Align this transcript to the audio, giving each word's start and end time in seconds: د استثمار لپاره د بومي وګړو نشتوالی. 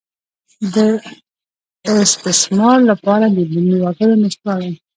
د 0.75 0.77
استثمار 2.05 2.77
لپاره 2.89 3.25
د 3.35 3.37
بومي 3.51 3.75
وګړو 3.81 4.15
نشتوالی. 4.23 4.73